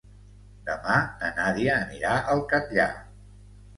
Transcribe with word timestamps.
Demà 0.69 0.95
na 1.19 1.29
Nàdia 1.37 1.75
anirà 1.85 2.17
al 2.33 2.43
Catllar. 2.55 2.91